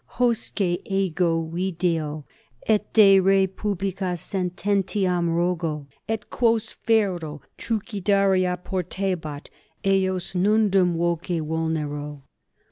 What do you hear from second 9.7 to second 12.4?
eos nondum voce vulnero.